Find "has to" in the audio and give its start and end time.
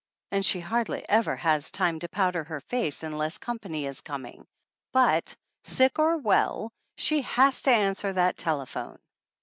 7.21-7.69